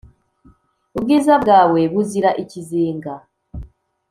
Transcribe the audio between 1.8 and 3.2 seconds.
buzira ikizinga